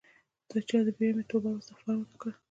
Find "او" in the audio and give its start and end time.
1.51-1.59